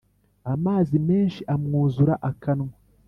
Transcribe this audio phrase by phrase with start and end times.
[0.53, 2.73] Amazi menshi amwuzura akanwa